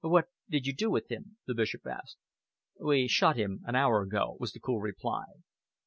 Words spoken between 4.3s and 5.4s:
was the cool reply.